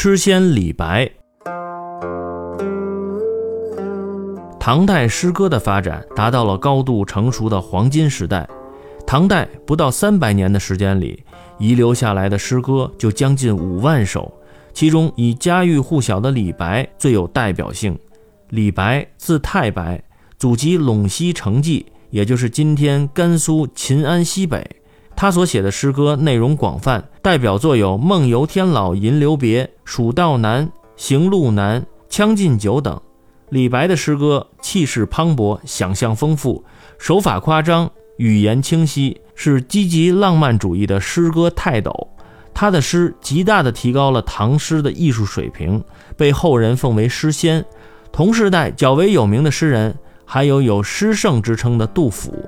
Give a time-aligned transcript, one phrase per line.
[0.00, 1.10] 诗仙李白。
[4.60, 8.48] 唐代诗歌的发展达到了高度成熟的黄金时代。
[9.04, 11.24] 唐代不到三百年的时间里，
[11.58, 14.32] 遗留下来的诗歌就将近五万首，
[14.72, 17.98] 其中以家喻户晓的李白最有代表性。
[18.50, 20.00] 李白字太白，
[20.38, 24.64] 祖籍陇西成纪，也就是今天甘肃秦安西北。
[25.20, 33.00] 他所写的诗歌内容广泛，代表作有《梦游天姥吟留别》《蜀道难》《行路难》《将进酒》等。
[33.48, 36.64] 李白的诗歌气势磅礴，想象丰富，
[37.00, 41.92] 手法夸张，语言清晰，是积极浪漫主义的诗歌泰斗。
[42.54, 45.82] 他的诗极大地提高了唐诗的艺术水平，
[46.16, 47.64] 被后人奉为诗仙。
[48.12, 52.47] 同时代较为有名的诗人，还有有诗圣之称的杜甫。